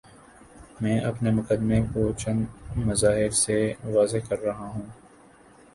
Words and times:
میں 0.81 0.99
اپنے 0.99 1.31
مقدمے 1.31 1.81
کو 1.93 2.11
چند 2.17 2.45
مظاہر 2.77 3.29
سے 3.29 3.73
واضح 3.83 4.17
کر 4.29 4.39
رہا 4.39 4.67
ہوں۔ 4.67 4.85